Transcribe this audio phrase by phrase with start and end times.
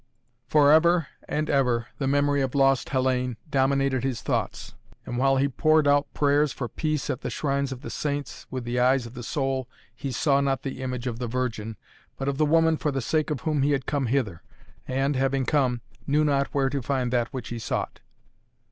[0.47, 4.73] For ever and ever the memory of lost Hellayne dominated his thoughts,
[5.05, 8.63] and, while he poured out prayers for peace at the shrines of the saints, with
[8.63, 11.77] the eyes of the soul he saw not the image of the Virgin,
[12.17, 14.41] but of the woman for the sake of whom he had come hither
[14.87, 17.99] and, having come, knew not where to find that which he sought.